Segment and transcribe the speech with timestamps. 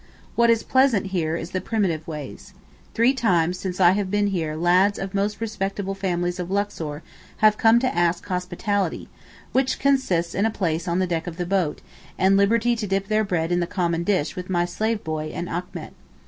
[0.35, 2.55] What is pleasant here is the primitive ways.
[2.95, 7.03] Three times since I have been here lads of most respectable families of Luxor
[7.37, 9.09] have come to ask hospitality,
[9.51, 11.81] which consists in a place on the deck of the boat,
[12.17, 15.47] and liberty to dip their bread in the common dish with my slave boy and
[15.47, 15.93] Achmet.